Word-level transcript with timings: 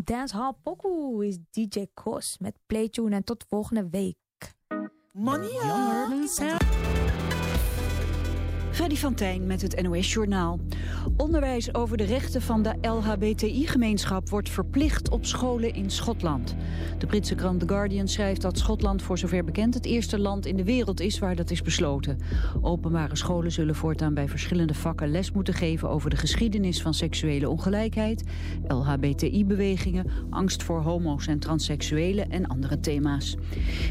Een 0.00 0.06
dancehall 0.06 0.52
pokoe 0.62 1.26
is 1.26 1.38
DJ 1.50 1.86
Kos 1.94 2.36
met 2.38 2.58
Playtune 2.66 3.14
en 3.14 3.24
tot 3.24 3.44
volgende 3.48 3.88
week. 3.88 4.16
Money 5.12 5.48
Freddy 8.80 8.98
van 8.98 9.14
Tijn 9.14 9.46
met 9.46 9.62
het 9.62 9.82
NOS 9.82 10.12
Journaal. 10.12 10.58
Onderwijs 11.16 11.74
over 11.74 11.96
de 11.96 12.04
rechten 12.04 12.42
van 12.42 12.62
de 12.62 12.74
LHBTI-gemeenschap 12.80 14.28
wordt 14.28 14.48
verplicht 14.48 15.10
op 15.10 15.26
scholen 15.26 15.74
in 15.74 15.90
Schotland. 15.90 16.54
De 16.98 17.06
Britse 17.06 17.34
krant 17.34 17.60
The 17.60 17.68
Guardian 17.68 18.08
schrijft 18.08 18.40
dat 18.40 18.58
Schotland 18.58 19.02
voor 19.02 19.18
zover 19.18 19.44
bekend 19.44 19.74
het 19.74 19.86
eerste 19.86 20.18
land 20.18 20.46
in 20.46 20.56
de 20.56 20.64
wereld 20.64 21.00
is 21.00 21.18
waar 21.18 21.36
dat 21.36 21.50
is 21.50 21.62
besloten. 21.62 22.18
Openbare 22.60 23.16
scholen 23.16 23.52
zullen 23.52 23.74
voortaan 23.74 24.14
bij 24.14 24.28
verschillende 24.28 24.74
vakken 24.74 25.10
les 25.10 25.32
moeten 25.32 25.54
geven 25.54 25.88
over 25.88 26.10
de 26.10 26.16
geschiedenis 26.16 26.82
van 26.82 26.94
seksuele 26.94 27.48
ongelijkheid, 27.48 28.24
LHBTI-bewegingen, 28.66 30.10
angst 30.30 30.62
voor 30.62 30.80
homo's 30.80 31.26
en 31.26 31.38
transseksuelen 31.38 32.30
en 32.30 32.46
andere 32.46 32.80
thema's. 32.80 33.36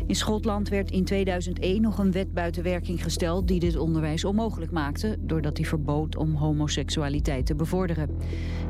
In 0.08 0.16
Schotland 0.16 0.70
werd 0.70 0.92
in 0.92 1.06
2001 1.06 1.82
nog 1.82 1.98
een 1.98 2.12
wet 2.12 2.34
buiten 2.34 2.64
werking 2.64 3.04
gesteld 3.04 3.48
die 3.48 3.60
dit 3.60 3.78
onderwijs 3.78 4.26
onmogelijk 4.26 4.72
maakte, 4.72 4.78
doordat 5.20 5.58
hij 5.58 5.66
verbood 5.66 6.16
om 6.16 6.36
homoseksualiteit 6.36 7.46
te 7.46 7.56
bevorderen. 7.56 8.10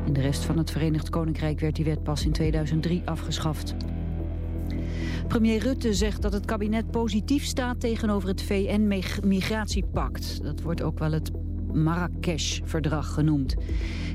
In 0.05 0.13
de 0.13 0.21
rest 0.21 0.45
van 0.45 0.57
het 0.57 0.71
Verenigd 0.71 1.09
Koninkrijk 1.09 1.59
werd 1.59 1.75
die 1.75 1.85
wet 1.85 2.03
pas 2.03 2.25
in 2.25 2.31
2003 2.31 3.01
afgeschaft. 3.05 3.75
Premier 5.27 5.59
Rutte 5.59 5.93
zegt 5.93 6.21
dat 6.21 6.33
het 6.33 6.45
kabinet 6.45 6.91
positief 6.91 7.43
staat 7.43 7.79
tegenover 7.79 8.29
het 8.29 8.41
VN-migratiepact. 8.41 10.43
Dat 10.43 10.61
wordt 10.61 10.81
ook 10.81 10.99
wel 10.99 11.11
het 11.11 11.31
Marrakesh-verdrag 11.73 13.13
genoemd. 13.13 13.55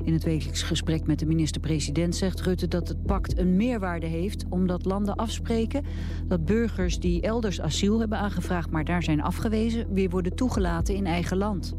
In 0.04 0.12
het 0.12 0.24
wekelijks 0.24 0.62
gesprek 0.62 1.06
met 1.06 1.18
de 1.18 1.26
minister-president 1.26 2.16
zegt 2.16 2.40
Rutte 2.40 2.68
dat 2.68 2.88
het 2.88 3.06
pact 3.06 3.38
een 3.38 3.56
meerwaarde 3.56 4.06
heeft... 4.06 4.44
omdat 4.48 4.84
landen 4.84 5.16
afspreken 5.16 5.84
dat 6.28 6.44
burgers 6.44 6.98
die 6.98 7.20
elders 7.20 7.60
asiel 7.60 7.98
hebben 7.98 8.18
aangevraagd... 8.18 8.70
maar 8.70 8.84
daar 8.84 9.02
zijn 9.02 9.22
afgewezen, 9.22 9.94
weer 9.94 10.10
worden 10.10 10.34
toegelaten 10.34 10.94
in 10.94 11.06
eigen 11.06 11.36
land. 11.36 11.74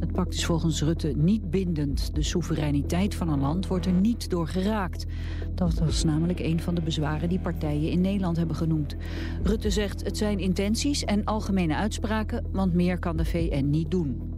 Het 0.00 0.12
pact 0.12 0.34
is 0.34 0.44
volgens 0.44 0.82
Rutte 0.82 1.12
niet 1.16 1.50
bindend. 1.50 2.14
De 2.14 2.22
soevereiniteit 2.22 3.14
van 3.14 3.28
een 3.28 3.40
land 3.40 3.66
wordt 3.66 3.86
er 3.86 3.92
niet 3.92 4.30
door 4.30 4.48
geraakt. 4.48 5.06
Dat 5.54 5.78
was 5.78 6.04
namelijk 6.04 6.38
een 6.38 6.60
van 6.60 6.74
de 6.74 6.80
bezwaren 6.80 7.28
die 7.28 7.38
partijen 7.38 7.90
in 7.90 8.00
Nederland 8.00 8.36
hebben 8.36 8.56
genoemd. 8.56 8.96
Rutte 9.42 9.70
zegt 9.70 10.04
het 10.04 10.16
zijn 10.16 10.38
intenties 10.38 11.04
en 11.04 11.24
algemene 11.24 11.76
uitspraken... 11.76 12.44
want 12.52 12.74
meer 12.74 12.98
kan 12.98 13.16
de 13.16 13.24
VN 13.24 13.70
niet 13.70 13.90
doen. 13.90 14.33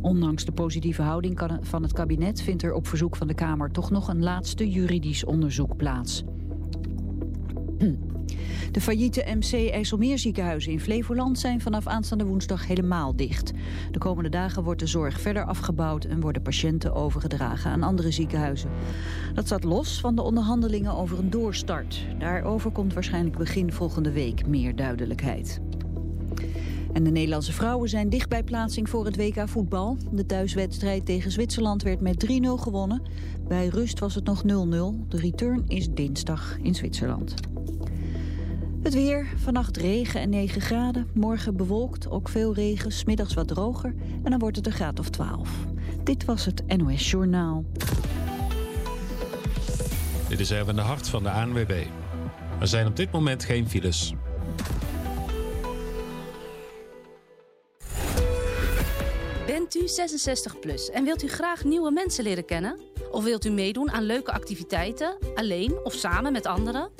Ondanks 0.00 0.44
de 0.44 0.52
positieve 0.52 1.02
houding 1.02 1.40
van 1.60 1.82
het 1.82 1.92
kabinet 1.92 2.42
vindt 2.42 2.62
er 2.62 2.72
op 2.72 2.86
verzoek 2.86 3.16
van 3.16 3.26
de 3.26 3.34
Kamer 3.34 3.70
toch 3.70 3.90
nog 3.90 4.08
een 4.08 4.22
laatste 4.22 4.70
juridisch 4.70 5.24
onderzoek 5.24 5.76
plaats. 5.76 6.24
De 8.72 8.80
failliete 8.80 9.24
MC 9.28 9.52
IJsselmeerziekenhuizen 9.52 10.72
in 10.72 10.80
Flevoland 10.80 11.38
zijn 11.38 11.60
vanaf 11.60 11.86
aanstaande 11.86 12.24
woensdag 12.24 12.66
helemaal 12.66 13.16
dicht. 13.16 13.52
De 13.90 13.98
komende 13.98 14.28
dagen 14.28 14.62
wordt 14.62 14.80
de 14.80 14.86
zorg 14.86 15.20
verder 15.20 15.44
afgebouwd 15.44 16.04
en 16.04 16.20
worden 16.20 16.42
patiënten 16.42 16.94
overgedragen 16.94 17.70
aan 17.70 17.82
andere 17.82 18.10
ziekenhuizen. 18.10 18.70
Dat 19.34 19.46
staat 19.46 19.64
los 19.64 20.00
van 20.00 20.14
de 20.14 20.22
onderhandelingen 20.22 20.94
over 20.94 21.18
een 21.18 21.30
doorstart. 21.30 22.06
Daarover 22.18 22.70
komt 22.70 22.94
waarschijnlijk 22.94 23.38
begin 23.38 23.72
volgende 23.72 24.12
week 24.12 24.46
meer 24.46 24.76
duidelijkheid. 24.76 25.60
En 26.96 27.04
de 27.04 27.10
Nederlandse 27.10 27.52
vrouwen 27.52 27.88
zijn 27.88 28.08
dicht 28.08 28.28
bij 28.28 28.42
plaatsing 28.42 28.88
voor 28.88 29.04
het 29.04 29.16
WK 29.16 29.48
voetbal. 29.48 29.96
De 30.10 30.26
thuiswedstrijd 30.26 31.06
tegen 31.06 31.30
Zwitserland 31.30 31.82
werd 31.82 32.00
met 32.00 32.26
3-0 32.26 32.30
gewonnen. 32.40 33.02
Bij 33.48 33.68
rust 33.68 33.98
was 33.98 34.14
het 34.14 34.24
nog 34.24 34.42
0-0. 34.42 34.46
De 35.08 35.16
return 35.16 35.64
is 35.66 35.88
dinsdag 35.90 36.58
in 36.62 36.74
Zwitserland. 36.74 37.34
Het 38.82 38.94
weer, 38.94 39.26
vannacht 39.36 39.76
regen 39.76 40.20
en 40.20 40.28
9 40.28 40.60
graden. 40.60 41.08
Morgen 41.14 41.56
bewolkt, 41.56 42.10
ook 42.10 42.28
veel 42.28 42.54
regen, 42.54 42.92
smiddags 42.92 43.34
wat 43.34 43.48
droger. 43.48 43.94
En 44.22 44.30
dan 44.30 44.38
wordt 44.38 44.56
het 44.56 44.66
een 44.66 44.72
graad 44.72 44.98
of 44.98 45.10
12. 45.10 45.50
Dit 46.04 46.24
was 46.24 46.44
het 46.44 46.76
NOS 46.76 47.10
Journaal. 47.10 47.64
Dit 50.28 50.40
is 50.40 50.50
even 50.50 50.74
de 50.74 50.82
hart 50.82 51.08
van 51.08 51.22
de 51.22 51.30
ANWB. 51.30 51.84
Er 52.60 52.68
zijn 52.68 52.86
op 52.86 52.96
dit 52.96 53.10
moment 53.10 53.44
geen 53.44 53.68
files. 53.68 54.14
Bent 59.46 59.74
u 59.74 59.88
66 59.88 60.58
plus 60.58 60.90
en 60.90 61.04
wilt 61.04 61.22
u 61.22 61.28
graag 61.28 61.64
nieuwe 61.64 61.90
mensen 61.90 62.24
leren 62.24 62.44
kennen? 62.44 62.80
Of 63.10 63.24
wilt 63.24 63.44
u 63.44 63.50
meedoen 63.50 63.90
aan 63.90 64.02
leuke 64.02 64.32
activiteiten, 64.32 65.16
alleen 65.34 65.84
of 65.84 65.92
samen 65.92 66.32
met 66.32 66.46
anderen? 66.46 66.90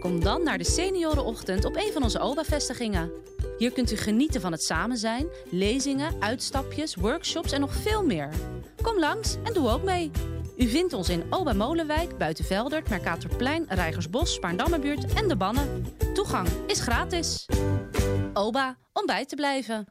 Kom 0.00 0.20
dan 0.20 0.42
naar 0.42 0.58
de 0.58 0.64
Seniorenochtend 0.64 1.64
op 1.64 1.76
een 1.76 1.92
van 1.92 2.02
onze 2.02 2.20
OBA-vestigingen. 2.20 3.10
Hier 3.58 3.72
kunt 3.72 3.92
u 3.92 3.96
genieten 3.96 4.40
van 4.40 4.52
het 4.52 4.62
samen 4.62 4.96
zijn, 4.96 5.28
lezingen, 5.50 6.14
uitstapjes, 6.18 6.94
workshops 6.94 7.52
en 7.52 7.60
nog 7.60 7.74
veel 7.74 8.04
meer. 8.04 8.28
Kom 8.82 8.98
langs 8.98 9.36
en 9.44 9.52
doe 9.52 9.68
ook 9.68 9.82
mee. 9.82 10.10
U 10.56 10.68
vindt 10.68 10.92
ons 10.92 11.08
in 11.08 11.24
Oba 11.30 11.52
Molenwijk, 11.52 12.18
Buitenveldert, 12.18 12.88
Mercatorplein, 12.88 13.64
Rijgersbos, 13.68 14.34
Spaarndammerbuurt 14.34 15.12
en 15.12 15.28
De 15.28 15.36
Bannen. 15.36 15.86
Toegang 16.14 16.48
is 16.66 16.80
gratis. 16.80 17.46
Oba, 18.32 18.78
om 18.92 19.06
bij 19.06 19.24
te 19.24 19.34
blijven. 19.34 19.86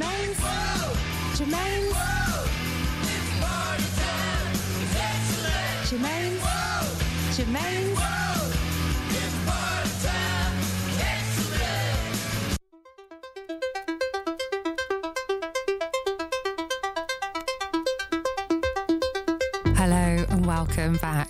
Germaine's. 0.00 0.40
Germaine's. 1.36 1.94
Germaine's. 5.90 7.36
Germaine's. 7.36 7.98
Hello 19.76 20.24
and 20.30 20.46
welcome 20.46 20.96
back 20.96 21.28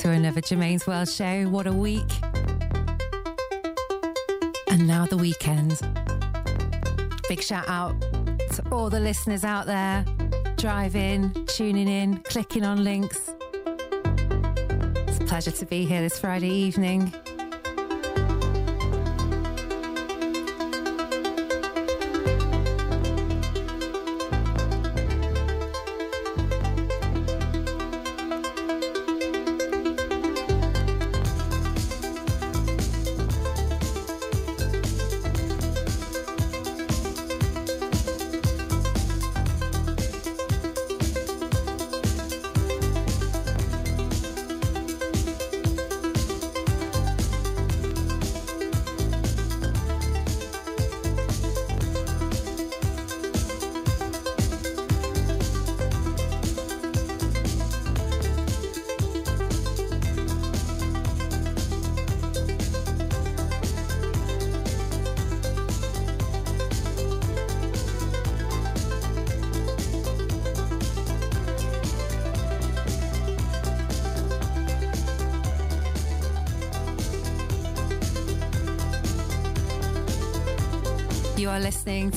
to 0.00 0.10
another 0.10 0.40
Germaine's 0.40 0.84
World 0.88 1.08
show. 1.08 1.44
What 1.44 1.68
a 1.68 1.72
week! 1.72 2.02
And 4.68 4.88
now 4.88 5.06
the 5.06 5.16
weekend. 5.16 6.03
Big 7.34 7.42
shout 7.42 7.68
out 7.68 8.00
to 8.52 8.62
all 8.70 8.88
the 8.88 9.00
listeners 9.00 9.42
out 9.42 9.66
there 9.66 10.04
driving, 10.56 11.32
tuning 11.46 11.88
in, 11.88 12.18
clicking 12.18 12.64
on 12.64 12.84
links. 12.84 13.34
It's 15.08 15.18
a 15.18 15.24
pleasure 15.26 15.50
to 15.50 15.66
be 15.66 15.84
here 15.84 16.00
this 16.00 16.16
Friday 16.16 16.46
evening. 16.46 17.12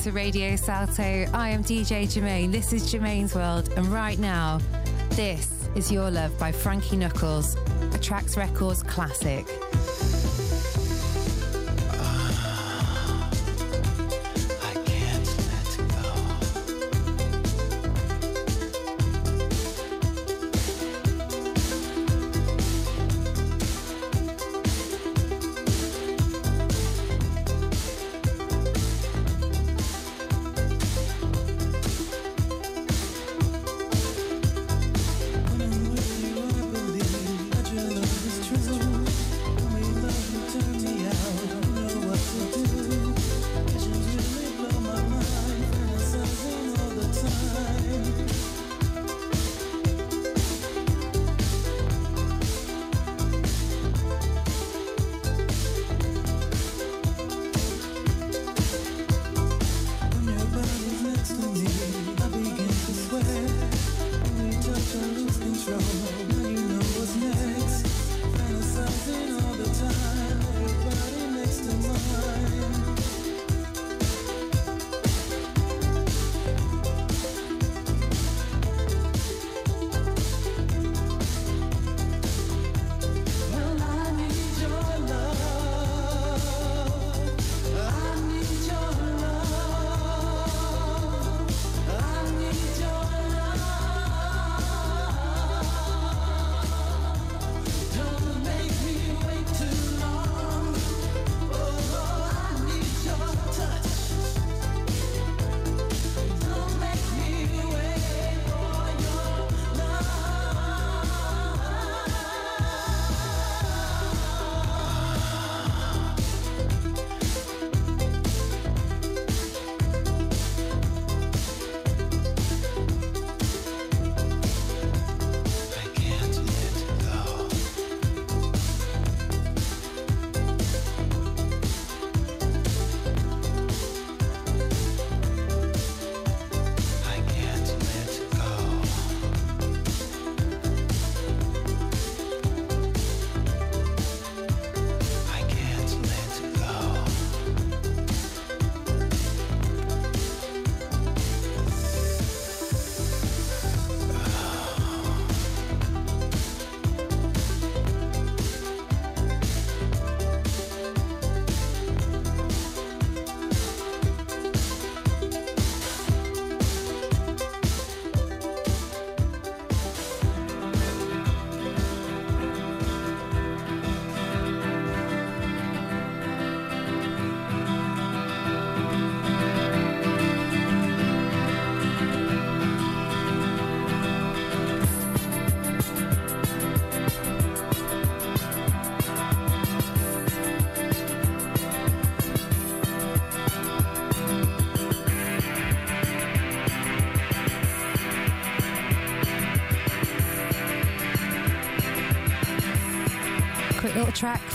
To 0.04 0.12
Radio 0.12 0.54
Salto. 0.54 1.02
I 1.02 1.48
am 1.48 1.64
DJ 1.64 2.08
Germaine. 2.12 2.52
This 2.52 2.72
is 2.72 2.92
Germaine's 2.92 3.34
World. 3.34 3.68
And 3.76 3.86
right 3.88 4.18
now, 4.18 4.60
this 5.10 5.68
is 5.74 5.90
Your 5.90 6.08
Love 6.08 6.38
by 6.38 6.52
Frankie 6.52 6.96
Knuckles, 6.96 7.56
a 7.56 7.98
Trax 7.98 8.36
Records 8.36 8.84
classic. 8.84 9.57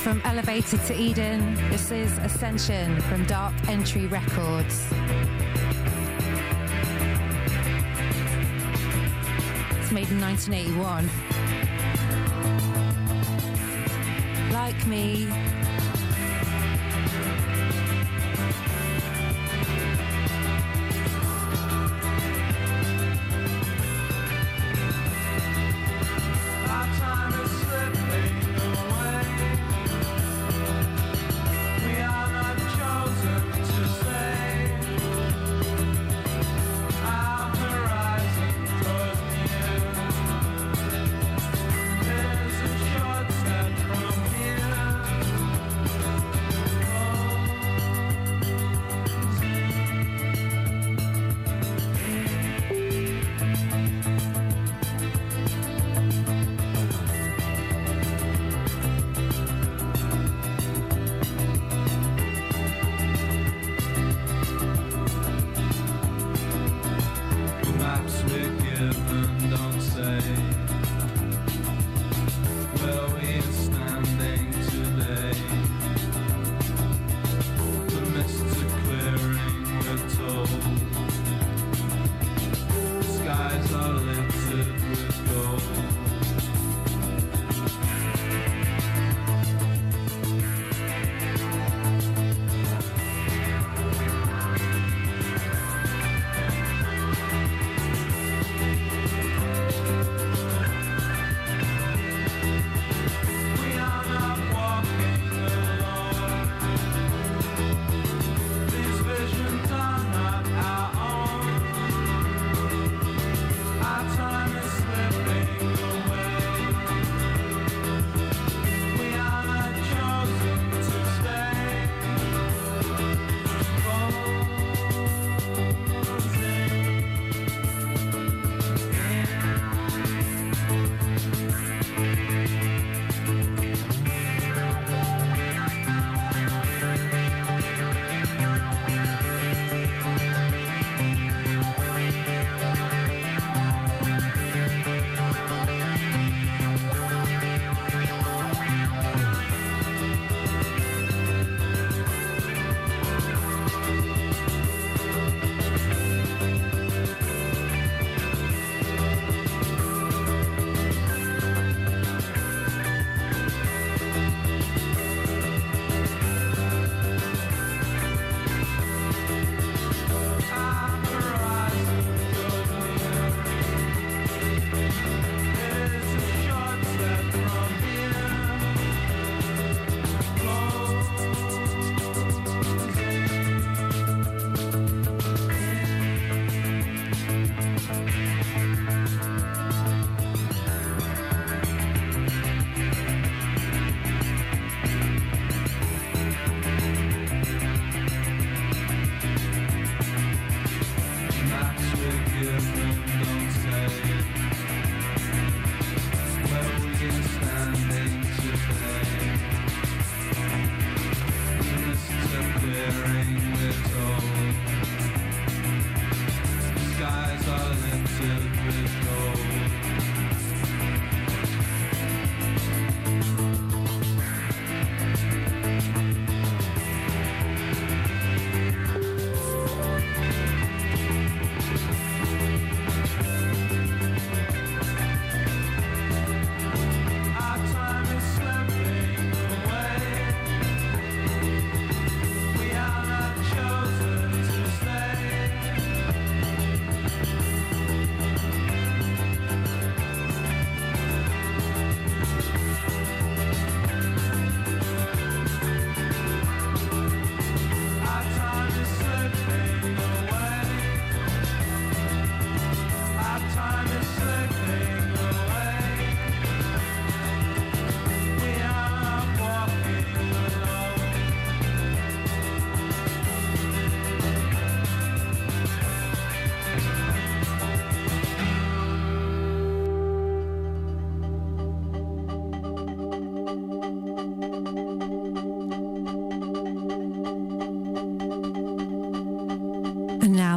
From 0.03 0.21
Elevated 0.25 0.81
to 0.81 0.93
Eden. 0.93 1.55
This 1.69 1.89
is 1.89 2.17
Ascension 2.17 2.99
from 3.03 3.23
Dark 3.23 3.53
Entry 3.69 4.05
Records. 4.07 4.85
It's 9.79 9.91
made 9.93 10.09
in 10.11 10.19
1981. 10.19 11.09
Like 14.51 14.85
me, 14.85 15.27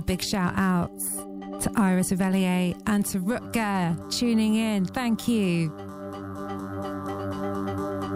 big 0.01 0.23
shout 0.23 0.53
outs 0.57 1.17
to 1.63 1.71
Iris 1.77 2.11
Revelier 2.11 2.81
and 2.87 3.05
to 3.07 3.19
Rutger 3.19 3.97
tuning 4.17 4.55
in. 4.55 4.85
Thank 4.85 5.29
you. 5.29 5.71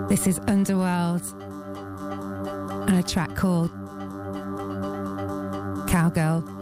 This 0.09 0.27
is 0.27 0.39
Underworld 0.47 1.23
and 2.89 2.99
a 2.99 3.03
track 3.03 3.37
called 3.37 3.71
Cowgirl. 5.89 6.60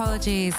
Apologies. 0.00 0.56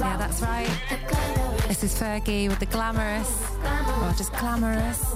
Yeah, 0.00 0.16
that's 0.16 0.42
right. 0.42 0.68
This 1.68 1.84
is 1.84 1.94
Fergie 1.94 2.48
with 2.48 2.58
the 2.58 2.66
glamorous, 2.66 3.30
or 4.02 4.12
just 4.16 4.32
glamorous. 4.32 5.14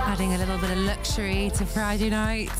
Adding 0.00 0.34
a 0.34 0.38
little 0.38 0.58
bit 0.58 0.70
of 0.72 0.78
luxury 0.78 1.52
to 1.54 1.64
Friday 1.64 2.10
nights. 2.10 2.51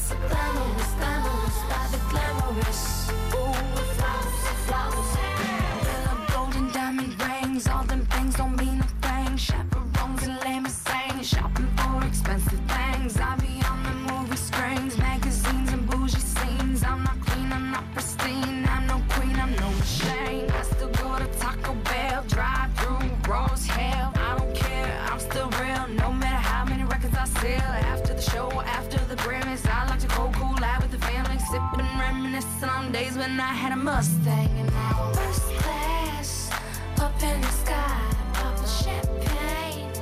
Sipping, 31.53 31.99
reminiscing 32.01 32.69
on 32.71 32.91
days 32.93 33.15
when 33.19 33.39
I 33.39 33.53
had 33.53 33.73
a 33.73 33.77
Mustang 33.77 34.49
and 34.59 34.73
now 34.73 35.13
first 35.13 35.45
class. 35.61 36.51
Up 36.99 37.23
in 37.23 37.41
the 37.43 37.53
sky, 37.63 38.01
popping 38.33 38.75
champagne, 38.83 39.93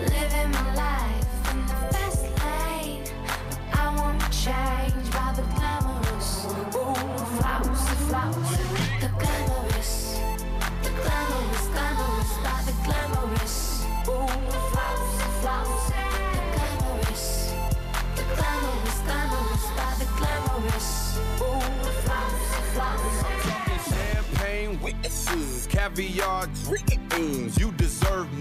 living 0.00 0.50
my 0.52 0.74
life 0.74 1.25
flowers, 22.76 23.22
flowers. 23.22 23.84
champagne 23.88 24.80
witnesses, 24.82 25.66
caviar 25.70 26.46
dreams. 26.64 27.58
You 27.58 27.72
deserve 27.72 27.85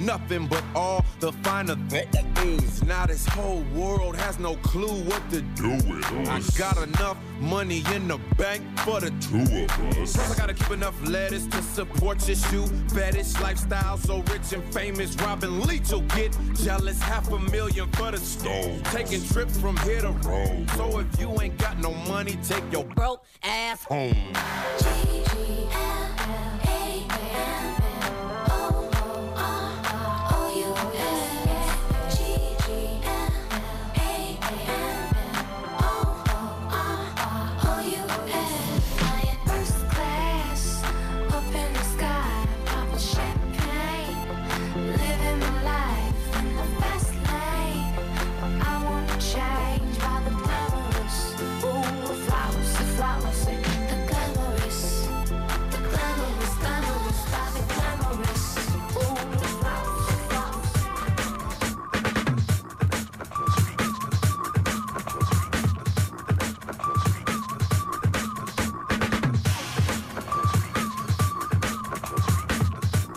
nothing 0.06 0.48
but 0.48 0.63
all 0.76 1.04
the 1.20 1.32
finer 1.32 1.76
things. 1.89 2.84
Now 2.84 3.06
this 3.08 3.26
whole 3.26 3.63
world 3.74 4.15
has 4.15 4.38
no 4.39 4.56
clue 4.58 5.04
what 5.04 5.30
to 5.32 5.41
do 5.41 5.72
with 5.72 6.06
us. 6.30 6.56
I 6.56 6.60
got 6.60 6.78
enough 6.78 7.18
money 7.39 7.84
in 7.94 8.08
the 8.08 8.20
bank 8.38 8.63
for 8.80 9.00
the 9.00 9.10
two 9.20 9.41
of 9.63 9.98
us. 9.98 10.13
Plus 10.13 10.32
I 10.32 10.38
gotta 10.38 10.54
keep 10.54 10.72
enough 10.72 10.96
lettuce 11.08 11.48
to 11.48 11.62
support 11.62 12.28
your 12.28 12.38
shoe 12.38 12.68
fetish 12.94 13.39
lifestyle. 13.41 13.98
So 13.98 14.22
rich 14.32 14.54
and 14.54 14.63
famous, 14.74 15.15
Robin 15.15 15.62
Leach 15.62 15.91
will 15.91 16.02
get 16.02 16.38
jealous. 16.56 17.02
Half 17.02 17.32
a 17.32 17.39
million 17.39 17.89
for 17.94 18.12
the 18.12 18.18
stove. 18.18 18.82
Taking 18.91 19.24
trips 19.28 19.58
from 19.60 19.76
here 19.78 20.02
to 20.02 20.12
Rome. 20.12 20.68
So 20.76 21.00
if 21.00 21.20
you 21.20 21.30
ain't 21.41 21.58
got 21.58 21.80
no 21.80 21.91
money, 22.08 22.38
take 22.44 22.63
your 22.72 22.84
broke 22.84 23.24
ass 23.44 23.84
home. 23.84 24.15
Change 24.80 25.26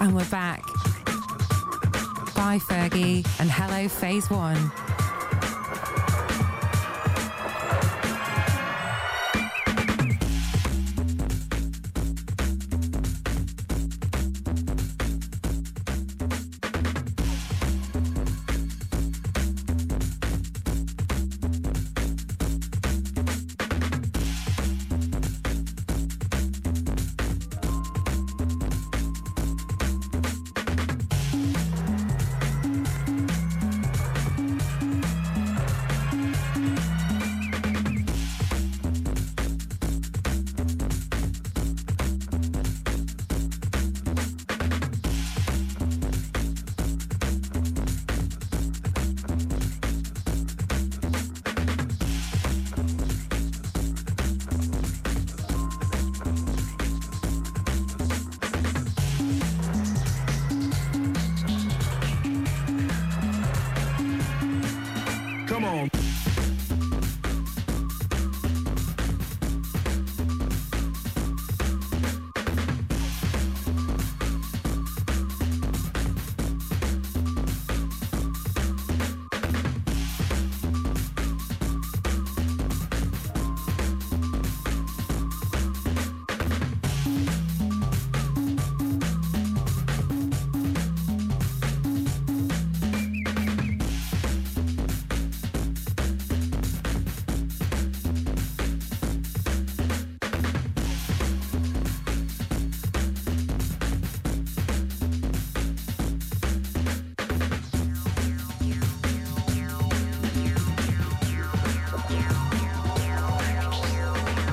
And 0.00 0.14
we're 0.14 0.24
back. 0.26 0.62
Bye, 2.34 2.60
Fergie, 2.60 3.26
and 3.40 3.50
hello, 3.50 3.88
Phase 3.88 4.30
One. 4.30 4.70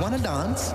Wanna 0.06 0.20
dance? 0.20 0.72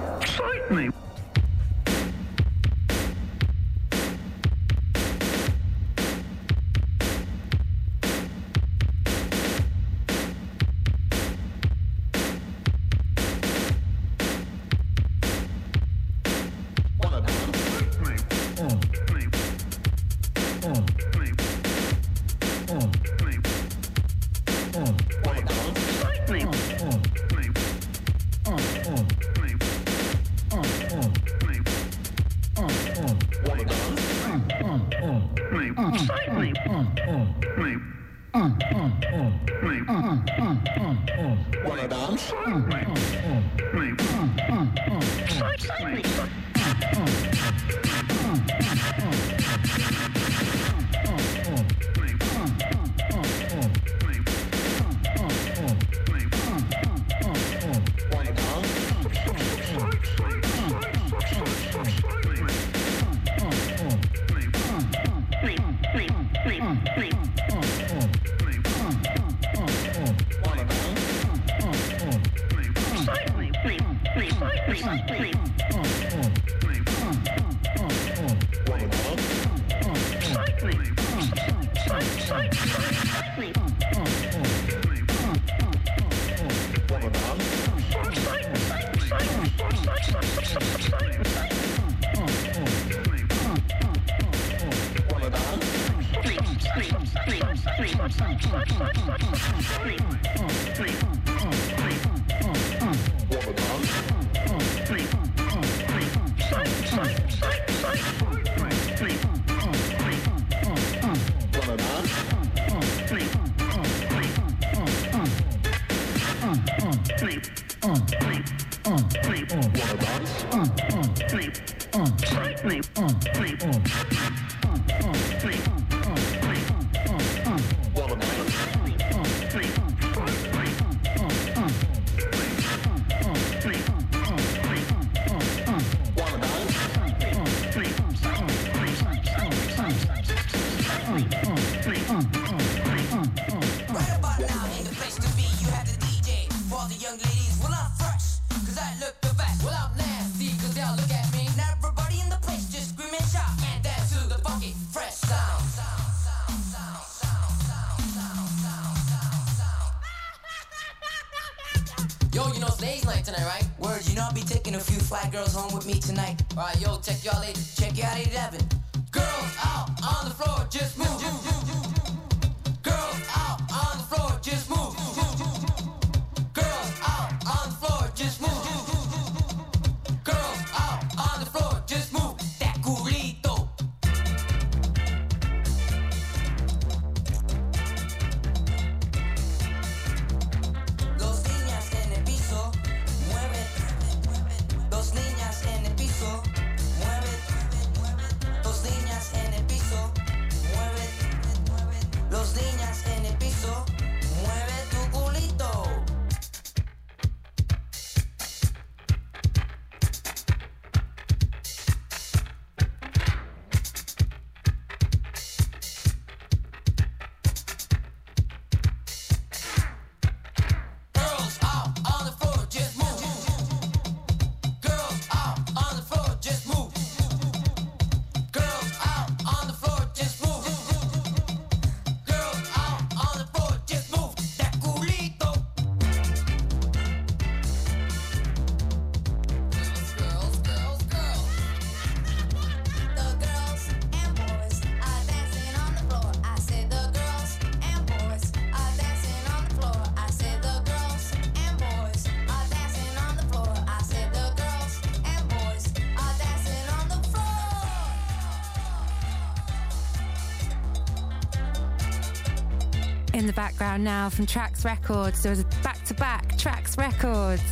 now 263.98 264.28
from 264.28 264.46
Trax 264.46 264.84
Records. 264.84 265.42
There 265.42 265.50
was 265.50 265.64
back 265.82 266.02
to 266.04 266.14
back 266.14 266.56
Trax 266.56 266.96
Records. 266.98 267.62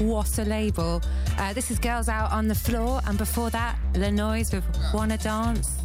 What 0.00 0.38
a 0.38 0.44
label. 0.44 1.02
Uh, 1.38 1.52
this 1.52 1.70
is 1.70 1.78
Girls 1.78 2.08
Out 2.08 2.32
on 2.32 2.48
the 2.48 2.54
Floor, 2.54 3.00
and 3.06 3.16
before 3.16 3.50
that, 3.50 3.78
The 3.92 4.10
Noise 4.10 4.52
with 4.52 4.64
Wanna 4.92 5.18
Dance. 5.18 5.83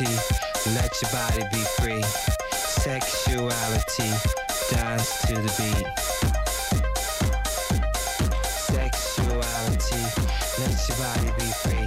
liberty, 0.00 0.16
let 0.74 1.02
your 1.02 1.10
body 1.10 1.42
be 1.50 1.62
free. 1.78 2.02
Sexuality, 2.52 4.10
dance 4.70 5.22
to 5.26 5.34
the 5.34 5.52
beat. 5.58 5.86
Sexuality, 8.46 10.02
let 10.58 10.88
your 10.88 10.96
body 10.98 11.30
be 11.38 11.50
free. 11.52 11.79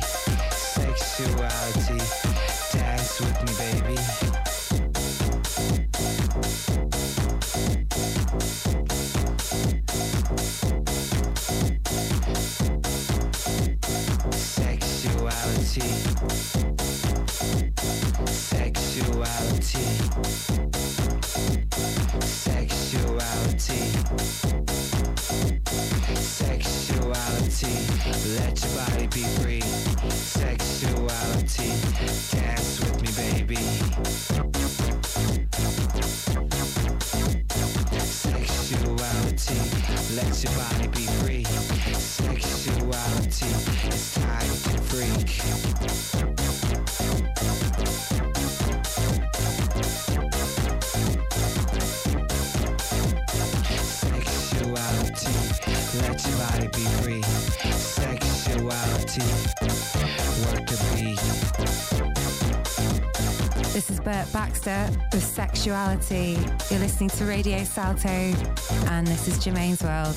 Sexuality. 65.63 66.38
You're 66.69 66.82
listening 66.82 67.08
to 67.12 67.23
Radio 67.23 67.63
Salto, 67.63 68.10
and 68.10 69.08
this 69.08 69.30
is 69.30 69.41
Germaine's 69.41 69.82
World. 69.82 70.13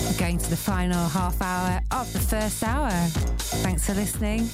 We're 0.00 0.16
going 0.16 0.38
to 0.38 0.48
the 0.48 0.56
final 0.56 1.08
half 1.08 1.42
hour 1.42 1.80
of 1.90 2.12
the 2.12 2.20
first 2.20 2.62
hour. 2.62 2.92
Thanks 3.64 3.84
for 3.84 3.94
listening. 3.94 4.48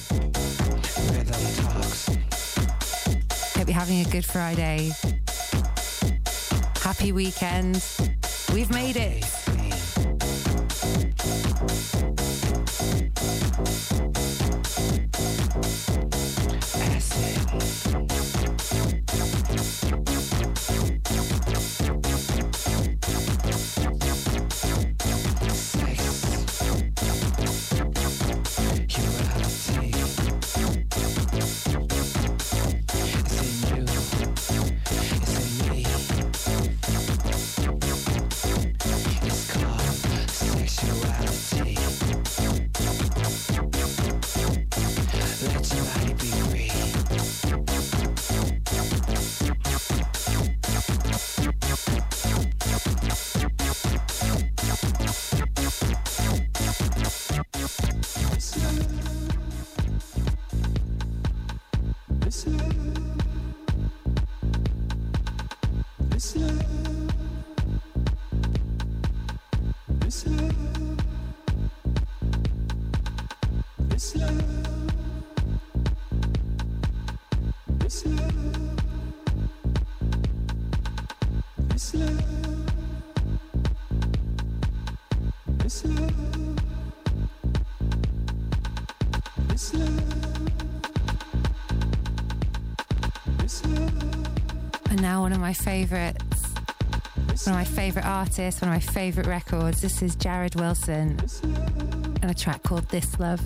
Hope 3.53 3.67
you're 3.67 3.77
having 3.77 4.03
a 4.03 4.09
good 4.09 4.25
Friday. 4.25 4.91
Happy 6.81 7.11
weekend. 7.11 7.85
We've 8.51 8.71
made 8.71 8.95
it. 8.95 9.40
One 95.31 95.37
of 95.37 95.41
my 95.41 95.53
favourites, 95.53 96.53
one 97.45 97.55
of 97.55 97.59
my 97.59 97.63
favourite 97.63 98.05
artists, 98.05 98.61
one 98.61 98.69
of 98.69 98.75
my 98.75 98.81
favourite 98.81 99.29
records. 99.29 99.79
This 99.79 100.01
is 100.01 100.13
Jared 100.17 100.55
Wilson 100.55 101.17
and 102.21 102.29
a 102.29 102.33
track 102.33 102.63
called 102.63 102.89
This 102.89 103.17
Love. 103.17 103.39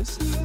Just 0.00 0.39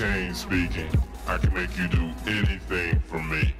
cocaine 0.00 0.34
speaking. 0.34 0.88
I 1.26 1.36
can 1.36 1.52
make 1.52 1.76
you 1.76 1.86
do 1.88 2.10
anything 2.26 3.00
for 3.06 3.22
me. 3.22 3.59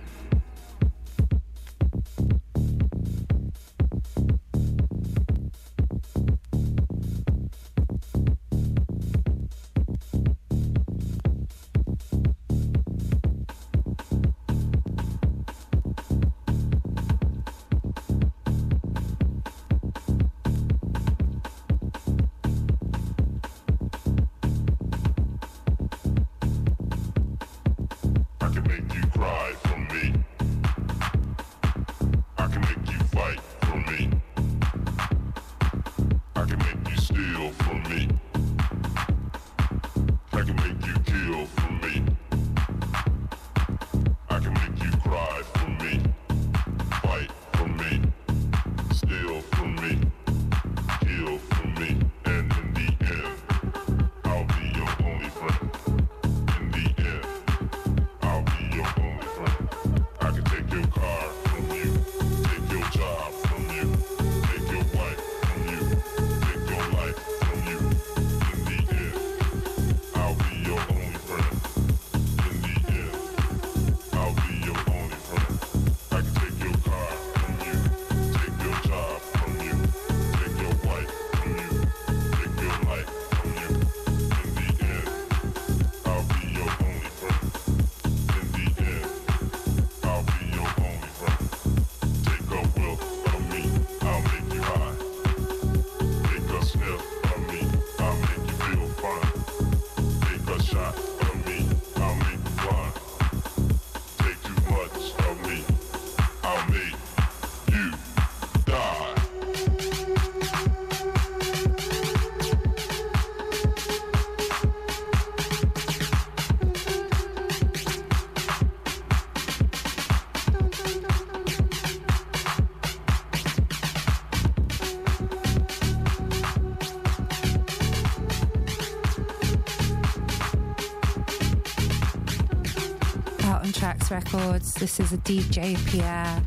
Records. 134.33 134.75
This 134.75 135.01
is 135.01 135.13
a 135.13 135.19
DJ 135.19 135.77
Pierre, 135.87 136.43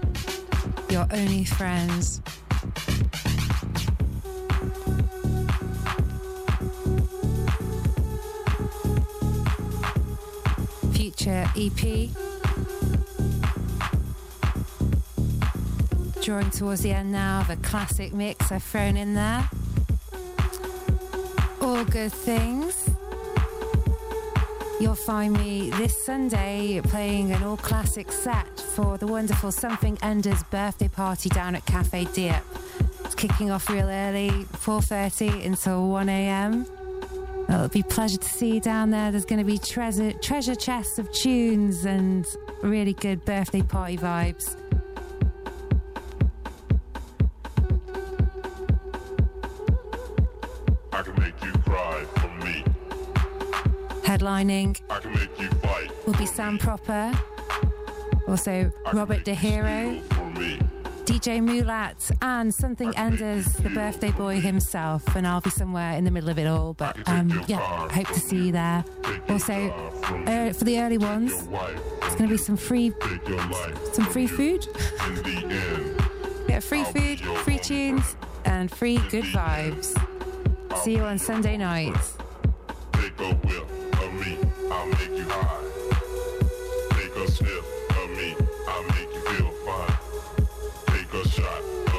your 0.89 1.05
only 1.11 1.43
friends. 1.43 2.21
Phuture 10.93 11.49
EP. 11.57 12.09
Drawing 16.23 16.51
towards 16.51 16.81
the 16.81 16.91
end 16.91 17.11
now, 17.11 17.43
the 17.43 17.57
classic 17.57 18.13
mix 18.13 18.51
I've 18.51 18.63
thrown 18.63 18.95
in 18.95 19.13
there. 19.13 19.49
All 21.59 21.83
good 21.85 22.13
things. 22.13 22.72
You'll 24.83 24.95
find 24.95 25.31
me 25.31 25.69
this 25.69 25.97
Sunday 26.05 26.81
playing 26.83 27.31
an 27.31 27.41
all 27.41 27.55
classic 27.55 28.11
set 28.11 28.59
for 28.59 28.97
the 28.97 29.07
wonderful 29.07 29.49
Something 29.49 29.97
Enders 30.01 30.43
birthday 30.51 30.89
party 30.89 31.29
down 31.29 31.55
at 31.55 31.65
Cafe 31.65 32.03
Dieppe. 32.13 32.43
It's 33.05 33.15
kicking 33.15 33.49
off 33.49 33.69
real 33.69 33.87
early, 33.87 34.29
4.30 34.29 35.45
until 35.45 35.87
1am. 35.87 36.67
It'll 37.47 37.69
be 37.69 37.79
a 37.79 37.83
pleasure 37.85 38.17
to 38.17 38.27
see 38.27 38.55
you 38.55 38.59
down 38.59 38.89
there. 38.89 39.09
There's 39.09 39.23
going 39.23 39.39
to 39.39 39.45
be 39.45 39.57
treasure, 39.57 40.11
treasure 40.11 40.53
chests 40.53 40.99
of 40.99 41.09
tunes 41.13 41.85
and 41.85 42.27
really 42.61 42.93
good 42.93 43.23
birthday 43.23 43.61
party 43.61 43.95
vibes. 43.95 44.57
Headlining 54.23 54.79
I 54.89 54.99
can 54.99 55.11
make 55.11 55.37
you 55.37 55.49
fight 55.49 55.91
will 56.05 56.13
be 56.13 56.25
Sam 56.25 56.57
Proper, 56.57 57.11
also 58.25 58.71
Robert 58.93 59.25
De 59.25 59.33
Hero. 59.35 59.99
DJ 61.03 61.41
Mulat, 61.41 62.15
and 62.21 62.53
Something 62.53 62.95
Enders, 62.95 63.45
the 63.45 63.69
birthday 63.69 64.11
boy 64.11 64.39
himself. 64.39 65.03
And 65.17 65.27
I'll 65.27 65.41
be 65.41 65.49
somewhere 65.49 65.97
in 65.97 66.05
the 66.05 66.11
middle 66.11 66.29
of 66.29 66.39
it 66.39 66.47
all. 66.47 66.73
But 66.73 66.97
um, 67.09 67.43
yeah, 67.47 67.89
hope 67.89 68.07
to 68.07 68.19
see 68.21 68.45
you 68.45 68.51
there. 68.53 68.85
Also, 69.27 69.69
uh, 70.25 70.53
for 70.53 70.63
the 70.63 70.79
early 70.79 70.97
ones, 70.97 71.33
it's 71.33 72.15
going 72.15 72.29
to 72.29 72.33
be 72.33 72.37
some 72.37 72.55
free, 72.55 72.93
some 73.91 74.05
free 74.05 74.27
food. 74.27 74.65
yeah, 76.47 76.61
free 76.61 76.85
food, 76.85 77.19
free 77.19 77.59
tunes, 77.59 78.15
and 78.45 78.71
free 78.71 78.99
good 79.09 79.25
vibes. 79.25 79.93
See 80.77 80.95
you 80.95 81.03
on 81.03 81.19
Sunday 81.19 81.57
nights. 81.57 82.17
I'll 84.71 84.85
make 84.87 85.09
you 85.09 85.25
high. 85.27 85.63
Take 86.91 87.15
a 87.15 87.31
sniff 87.31 87.65
of 87.97 88.09
me, 88.11 88.35
I'll 88.67 88.83
make 88.83 89.13
you 89.13 89.21
feel 89.21 89.51
fine. 89.65 89.97
Take 90.87 91.13
a 91.13 91.27
shot 91.27 91.92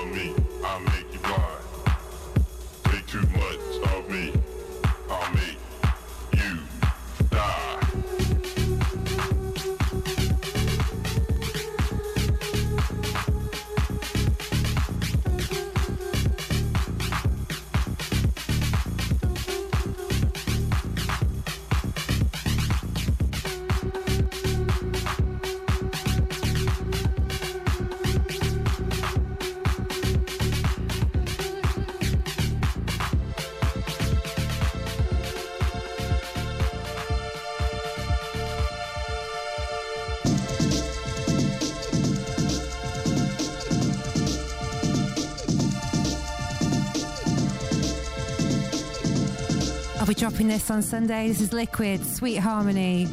this 50.49 50.71
on 50.71 50.83
Sunday. 50.83 51.29
This 51.29 51.41
is 51.41 51.53
Liquid, 51.53 52.05
Sweet 52.05 52.37
Harmony. 52.37 53.07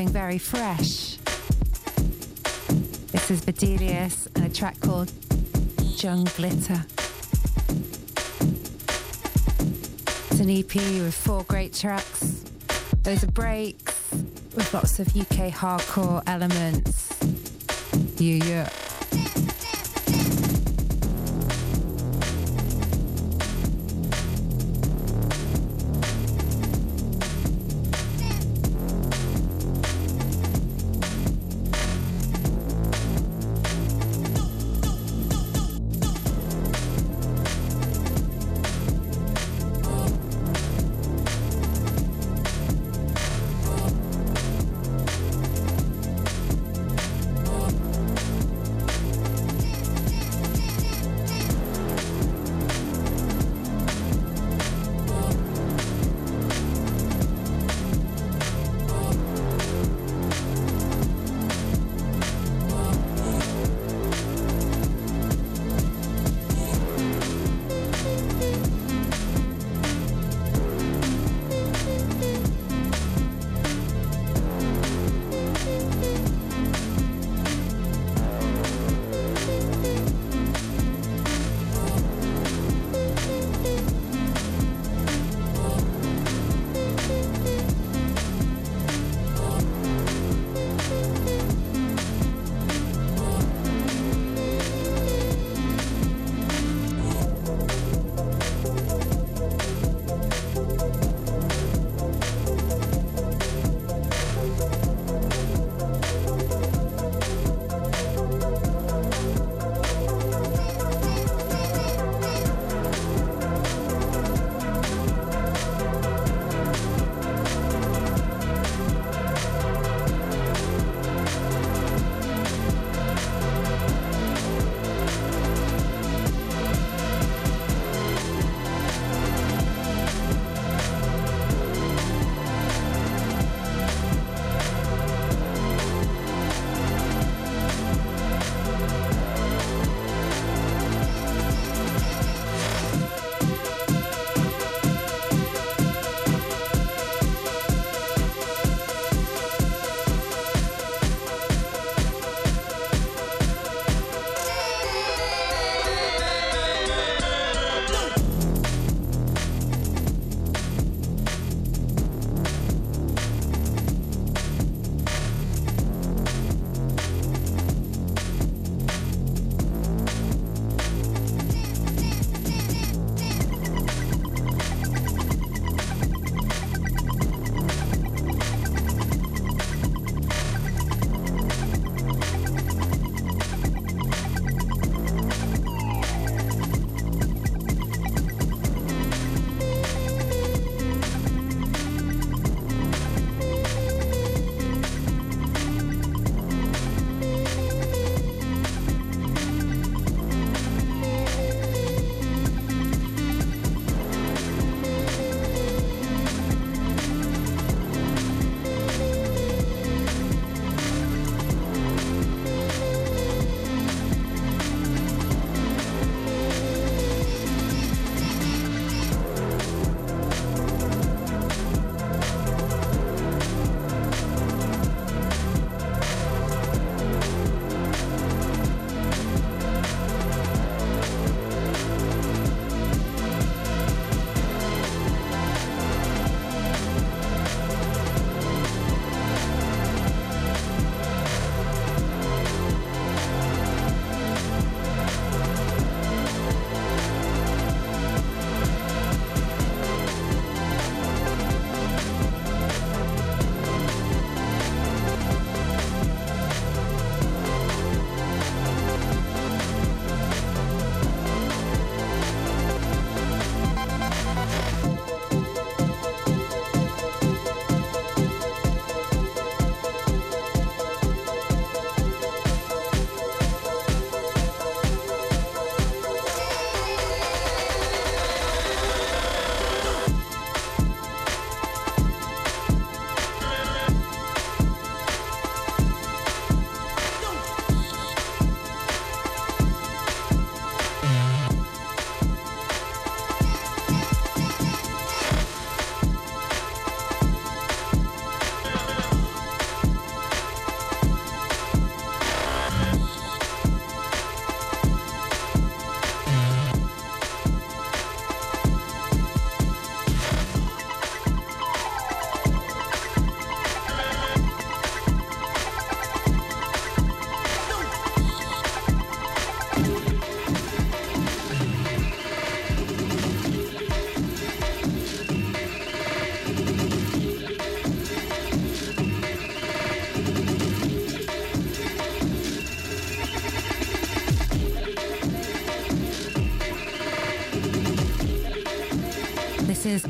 Something 0.00 0.12
very 0.14 0.38
fresh. 0.38 1.16
This 3.12 3.30
is 3.30 3.42
Bedelius 3.42 4.28
and 4.34 4.46
a 4.46 4.48
track 4.48 4.80
called 4.80 5.12
Jung 5.82 6.24
Glitter. 6.36 6.86
It's 10.30 10.40
an 10.40 10.48
EP 10.48 10.74
with 10.74 11.14
four 11.14 11.44
great 11.44 11.74
tracks. 11.74 12.44
Those 13.02 13.24
are 13.24 13.30
breaks 13.32 14.10
with 14.54 14.72
lots 14.72 15.00
of 15.00 15.08
UK 15.08 15.52
hardcore 15.52 16.22
elements. 16.26 17.10
Yeah, 18.18 18.44
yeah. 18.44 18.79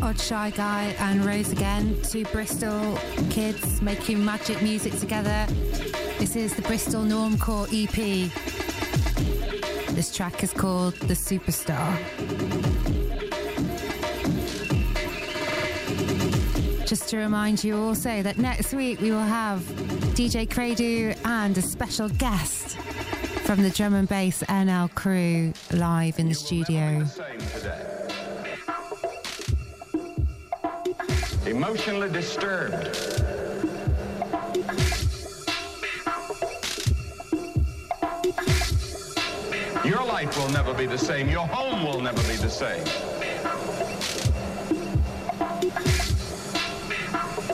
Odd 0.03 0.21
Shy 0.21 0.51
Guy 0.51 0.95
and 0.99 1.25
Rose 1.25 1.53
again, 1.53 1.97
two 2.03 2.25
Bristol 2.27 2.99
kids 3.31 3.81
making 3.81 4.25
magic 4.25 4.61
music 4.63 4.99
together. 4.99 5.47
This 6.19 6.37
is 6.37 6.55
the 6.55 6.63
Bristol 6.63 7.03
Normcore 7.03 7.67
EP. 7.73 8.31
This 9.95 10.15
track 10.15 10.43
is 10.43 10.53
called 10.53 10.95
The 10.95 11.15
Superstar. 11.15 11.97
Just 16.87 17.09
to 17.11 17.19
remind 17.19 17.63
you 17.65 17.77
also 17.77 18.23
that 18.23 18.39
next 18.39 18.75
week 18.75 19.01
we 19.01 19.11
will 19.11 19.21
have 19.21 19.61
DJ 20.15 20.49
Credu 20.49 21.17
and 21.25 21.57
a 21.57 21.63
special 21.63 22.09
guest 22.09 22.77
from 23.45 23.63
the 23.63 23.71
drum 23.71 23.95
and 23.95 24.09
bass 24.09 24.43
NL 24.49 24.95
crew 24.95 25.53
live 25.73 26.19
in 26.19 26.29
the 26.29 26.35
studio. 26.35 27.05
Emotionally 31.51 32.09
disturbed. 32.09 32.97
Your 39.85 40.05
life 40.05 40.39
will 40.39 40.49
never 40.51 40.73
be 40.75 40.87
the 40.87 40.97
same. 40.97 41.29
Your 41.29 41.49
home 41.49 41.85
will 41.85 42.01
never 42.01 42.23
be 42.29 42.37
the 42.37 42.49
same. 42.49 42.87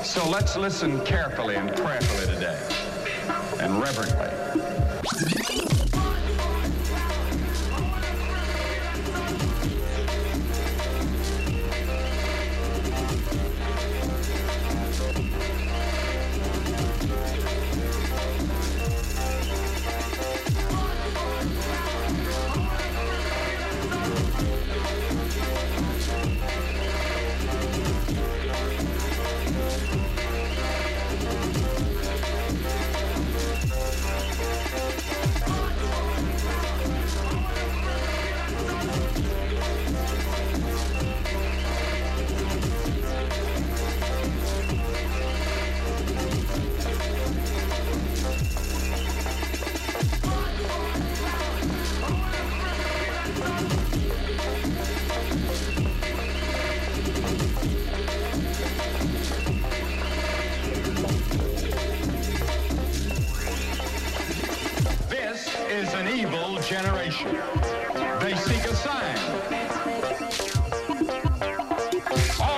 So 0.04 0.28
let's 0.28 0.58
listen 0.58 1.02
carefully 1.06 1.54
and 1.54 1.74
prayerfully 1.74 2.34
today 2.34 2.60
and 3.60 3.80
reverently. 3.80 4.35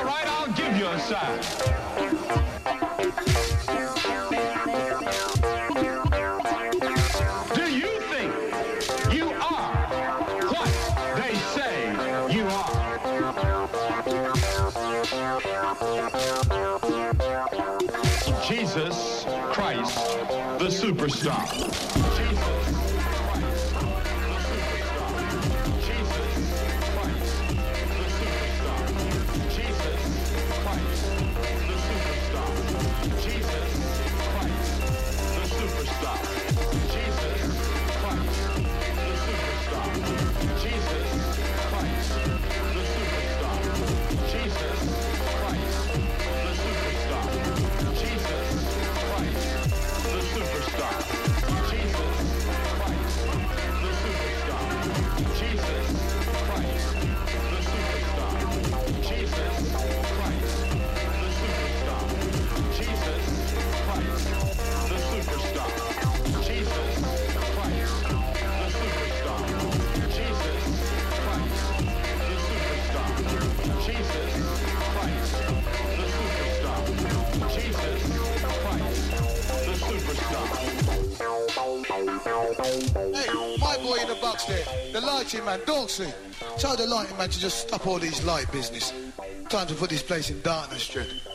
Right, 0.08 0.26
I'll 0.26 0.52
give 0.52 0.76
you 0.76 0.86
a 0.86 0.98
sign. 1.00 1.38
Do 7.54 7.64
you 7.70 8.00
think 8.08 8.32
you 9.12 9.26
are 9.28 9.76
what 10.48 10.70
they 11.16 11.34
say 11.54 11.92
you 12.34 12.44
are? 12.46 12.78
Jesus 18.48 19.26
Christ, 19.52 19.94
the 20.58 20.68
superstar. 20.70 21.87
The 84.46 84.52
there, 84.52 84.92
the 84.92 85.00
lighting 85.00 85.44
man, 85.44 85.60
Dorsey. 85.66 86.12
Tell 86.58 86.76
the 86.76 86.86
lighting 86.86 87.16
man 87.16 87.28
to 87.30 87.38
just 87.38 87.68
stop 87.68 87.86
all 87.86 87.98
these 87.98 88.24
light 88.24 88.50
business. 88.52 88.92
Time 89.48 89.66
to 89.66 89.74
put 89.74 89.90
this 89.90 90.02
place 90.02 90.30
in 90.30 90.40
darkness, 90.42 90.82
Street. 90.82 91.27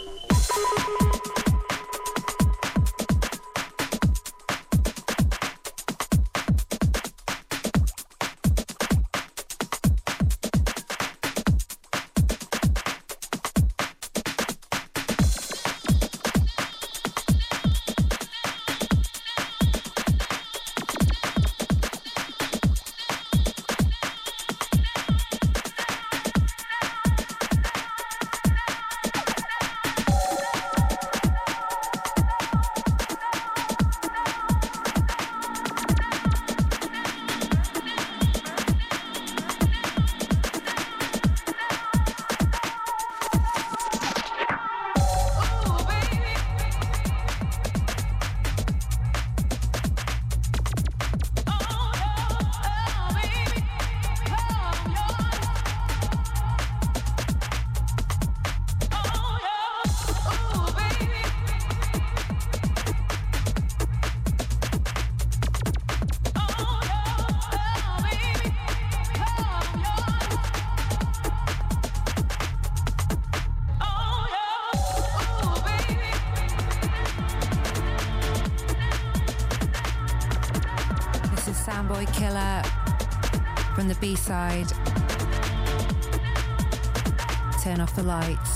Turn 87.61 87.81
off 87.81 87.93
the 87.95 88.03
lights. 88.03 88.52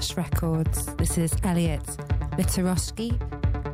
Records. 0.00 0.86
This 0.96 1.18
is 1.18 1.34
Elliot 1.44 1.82
Litorowski 2.38 3.18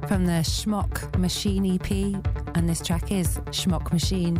from 0.09 0.27
the 0.27 0.43
Schmock 0.43 1.17
Machine 1.17 1.75
EP, 1.77 1.91
and 2.57 2.69
this 2.69 2.81
track 2.81 3.13
is 3.13 3.39
Schmock 3.51 3.93
Machine. 3.93 4.37